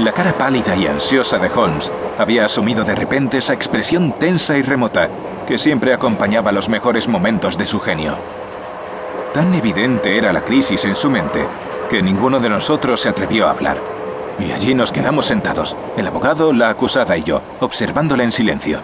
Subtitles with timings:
[0.00, 4.62] La cara pálida y ansiosa de Holmes había asumido de repente esa expresión tensa y
[4.62, 5.10] remota
[5.46, 8.16] que siempre acompañaba los mejores momentos de su genio.
[9.34, 11.46] Tan evidente era la crisis en su mente
[11.90, 13.78] que ninguno de nosotros se atrevió a hablar.
[14.38, 18.80] Y allí nos quedamos sentados, el abogado, la acusada y yo, observándola en silencio.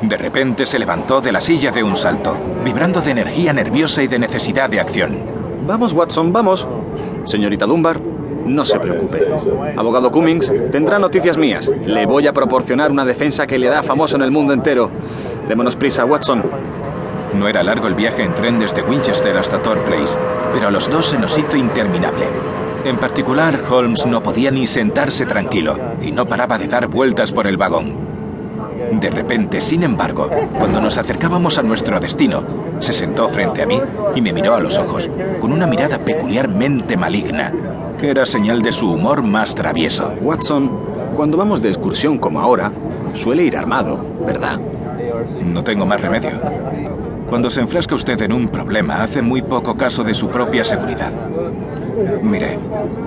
[0.00, 4.06] De repente se levantó de la silla de un salto, vibrando de energía nerviosa y
[4.06, 5.24] de necesidad de acción.
[5.66, 6.68] Vamos, Watson, vamos.
[7.24, 8.00] Señorita Dunbar,
[8.46, 9.26] no se preocupe.
[9.76, 11.70] Abogado Cummings tendrá noticias mías.
[11.84, 14.90] Le voy a proporcionar una defensa que le da famoso en el mundo entero.
[15.48, 16.42] Démonos prisa, Watson.
[17.34, 20.18] No era largo el viaje en tren desde Winchester hasta Tor Place,
[20.52, 22.26] pero a los dos se nos hizo interminable.
[22.84, 27.46] En particular, Holmes no podía ni sentarse tranquilo y no paraba de dar vueltas por
[27.46, 27.96] el vagón.
[29.00, 32.42] De repente, sin embargo, cuando nos acercábamos a nuestro destino,
[32.82, 33.80] se sentó frente a mí
[34.14, 35.08] y me miró a los ojos,
[35.40, 37.52] con una mirada peculiarmente maligna,
[37.98, 40.12] que era señal de su humor más travieso.
[40.20, 40.70] Watson,
[41.16, 42.72] cuando vamos de excursión como ahora,
[43.14, 44.58] suele ir armado, ¿verdad?
[45.44, 46.30] No tengo más remedio.
[47.28, 51.12] Cuando se enfrasca usted en un problema, hace muy poco caso de su propia seguridad.
[52.22, 52.58] Mire,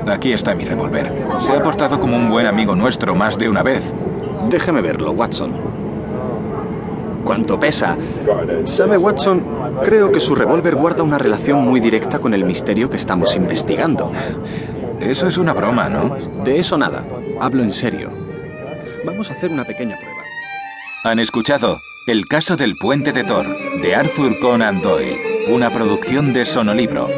[0.08, 1.12] aquí está mi revólver.
[1.42, 3.94] Se ha portado como un buen amigo nuestro más de una vez.
[4.50, 5.75] Déjeme verlo, Watson.
[7.26, 7.98] ¿Cuánto pesa?
[8.66, 9.44] ¿Sabe, Watson?
[9.84, 14.14] Creo que su revólver guarda una relación muy directa con el misterio que estamos investigando.
[15.00, 16.16] Eso es una broma, ¿no?
[16.44, 17.04] De eso nada.
[17.42, 18.12] Hablo en serio.
[19.06, 20.22] Vamos a hacer una pequeña prueba.
[21.04, 23.48] Han escuchado El caso del puente de Thor,
[23.82, 25.18] de Arthur Conan Doyle,
[25.50, 27.10] una producción de Sonolibro.